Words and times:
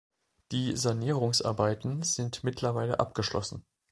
Die 0.51 0.75
Sanierungsarbeiten 0.75 2.01
sind 2.01 2.43
mittlerweile 2.43 2.99
abgeschlossen. 2.99 3.67